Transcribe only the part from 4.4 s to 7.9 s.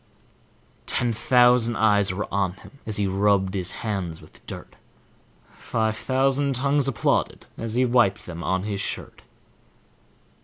dirt; Five thousand tounges applauded as he